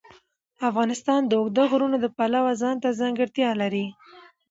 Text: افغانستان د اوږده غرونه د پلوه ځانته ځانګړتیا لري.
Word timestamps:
افغانستان 0.69 1.21
د 1.25 1.31
اوږده 1.39 1.63
غرونه 1.71 1.97
د 2.01 2.05
پلوه 2.17 2.51
ځانته 2.61 2.97
ځانګړتیا 2.99 3.49
لري. 3.61 3.85